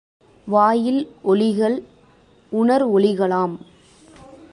வாயில் 0.47 1.07
ஒலிகள், 1.21 1.83
உணர்வொலிகளாம். 2.51 3.53